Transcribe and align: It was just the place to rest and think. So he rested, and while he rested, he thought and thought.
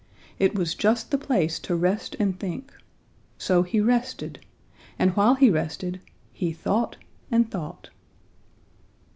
It 0.39 0.55
was 0.55 0.73
just 0.73 1.11
the 1.11 1.19
place 1.19 1.59
to 1.59 1.75
rest 1.75 2.15
and 2.19 2.39
think. 2.39 2.73
So 3.37 3.61
he 3.61 3.79
rested, 3.79 4.39
and 4.97 5.11
while 5.11 5.35
he 5.35 5.51
rested, 5.51 5.99
he 6.33 6.51
thought 6.53 6.97
and 7.31 7.51
thought. 7.51 7.91